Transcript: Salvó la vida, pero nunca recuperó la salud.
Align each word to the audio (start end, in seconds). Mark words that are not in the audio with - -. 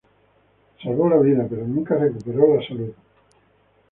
Salvó 0.81 1.09
la 1.11 1.17
vida, 1.19 1.45
pero 1.47 1.63
nunca 1.67 1.93
recuperó 1.95 2.55
la 2.55 2.67
salud. 2.67 2.91